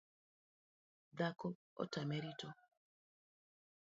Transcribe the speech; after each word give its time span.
Dhako 1.17 1.47
otame 1.83 2.17
rito 2.23 2.47